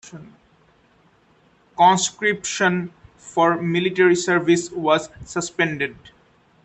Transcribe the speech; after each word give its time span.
Conscription 1.77 2.91
for 3.17 3.61
military 3.61 4.15
service 4.15 4.71
was 4.71 5.09
suspended. 5.25 5.95